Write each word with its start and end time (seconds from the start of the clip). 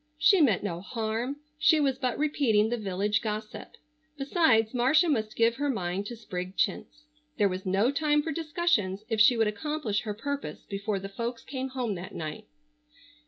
She 0.17 0.41
meant 0.41 0.63
no 0.63 0.81
harm. 0.81 1.41
She 1.59 1.79
was 1.79 1.99
but 1.99 2.17
repeating 2.17 2.69
the 2.69 2.77
village 2.79 3.21
gossip. 3.21 3.73
Besides, 4.17 4.73
Marcia 4.73 5.07
must 5.07 5.35
give 5.35 5.57
her 5.57 5.69
mind 5.69 6.07
to 6.07 6.15
sprigged 6.15 6.57
chintz. 6.57 7.03
There 7.37 7.47
was 7.47 7.67
no 7.67 7.91
time 7.91 8.23
for 8.23 8.31
discussions 8.31 9.03
if 9.09 9.21
she 9.21 9.37
would 9.37 9.45
accomplish 9.45 10.01
her 10.01 10.15
purpose 10.15 10.63
before 10.67 10.97
the 10.97 11.07
folks 11.07 11.43
came 11.43 11.67
home 11.69 11.93
that 11.93 12.15
night. 12.15 12.47